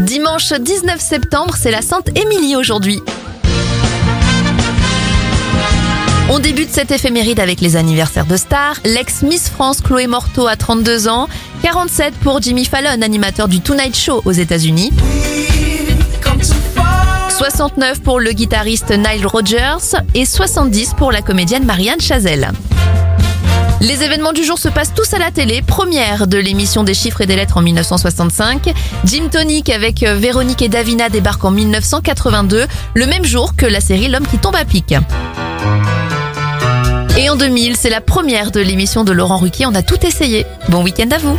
[0.00, 3.00] Dimanche 19 septembre, c'est la Sainte Émilie aujourd'hui.
[6.28, 8.76] On débute cette éphéméride avec les anniversaires de stars.
[8.84, 11.28] L'ex-Miss France Chloé Morteau a 32 ans,
[11.62, 14.92] 47 pour Jimmy Fallon, animateur du Tonight Show aux États-Unis.
[17.30, 22.50] 69 pour le guitariste Nile Rodgers et 70 pour la comédienne Marianne Chazelle.
[23.80, 25.60] Les événements du jour se passent tous à la télé.
[25.60, 28.72] Première de l'émission des chiffres et des lettres en 1965.
[29.04, 33.80] Jim Tonic avec euh, Véronique et Davina débarque en 1982, le même jour que la
[33.80, 34.94] série L'homme qui tombe à pic.
[37.18, 39.66] Et en 2000, c'est la première de l'émission de Laurent Ruquier.
[39.66, 40.46] On a tout essayé.
[40.68, 41.36] Bon week-end à vous.